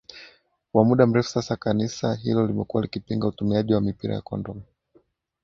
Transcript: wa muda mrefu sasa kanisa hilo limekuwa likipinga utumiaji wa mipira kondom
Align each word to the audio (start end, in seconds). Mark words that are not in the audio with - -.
wa 0.73 0.83
muda 0.85 1.05
mrefu 1.07 1.29
sasa 1.29 1.55
kanisa 1.55 2.15
hilo 2.15 2.47
limekuwa 2.47 2.83
likipinga 2.83 3.27
utumiaji 3.27 3.73
wa 3.73 3.81
mipira 3.81 4.21
kondom 4.21 4.61